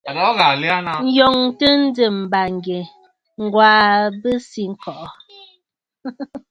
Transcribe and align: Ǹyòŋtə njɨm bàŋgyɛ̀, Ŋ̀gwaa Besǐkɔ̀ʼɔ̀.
Ǹyòŋtə 1.13 1.67
njɨm 1.83 2.15
bàŋgyɛ̀, 2.31 2.83
Ŋ̀gwaa 3.43 3.89
Besǐkɔ̀ʼɔ̀. 4.21 5.09